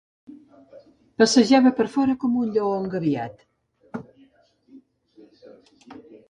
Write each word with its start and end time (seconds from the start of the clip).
Passejava 1.21 1.71
per 1.79 1.85
fora 1.95 2.15
com 2.23 2.39
un 2.45 2.49
lleó 2.55 2.71
engabiat. 2.79 3.45